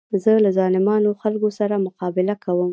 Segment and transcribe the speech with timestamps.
[0.23, 2.69] زه له ظالمو خلکو سره مقابله کوم.